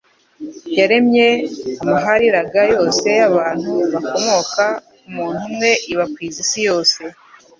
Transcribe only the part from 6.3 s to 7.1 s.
isi yose.